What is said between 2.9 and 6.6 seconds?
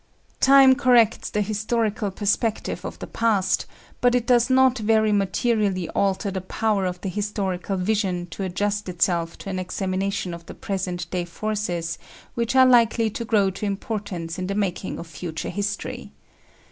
the past, but it does not very materially alter the